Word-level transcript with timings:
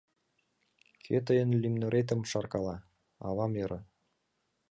—Кӧ 1.05 1.17
тыйын 1.25 1.49
лӱмнеретым 1.61 2.21
шаркала?— 2.29 2.75
авам 3.27 3.53
ӧрӧ. 3.63 3.79